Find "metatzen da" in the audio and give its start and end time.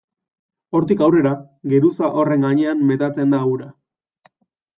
2.93-3.43